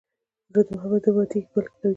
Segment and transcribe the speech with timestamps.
[0.51, 1.89] زړه د محبت نه ماتیږي، بلکې قوي کېږي.